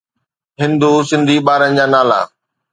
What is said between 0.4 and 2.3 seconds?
هِندُو سنڌي ٻارن جا نالا